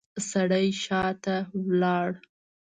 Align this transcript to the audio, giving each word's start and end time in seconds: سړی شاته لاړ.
سړی 0.29 0.67
شاته 0.83 1.35
لاړ. 1.81 2.09